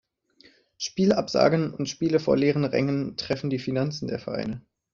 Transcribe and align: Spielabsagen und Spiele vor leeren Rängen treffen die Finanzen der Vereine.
Spielabsagen 0.79 1.75
und 1.75 1.87
Spiele 1.87 2.19
vor 2.19 2.35
leeren 2.35 2.65
Rängen 2.65 3.17
treffen 3.17 3.51
die 3.51 3.59
Finanzen 3.59 4.07
der 4.07 4.17
Vereine. 4.17 4.63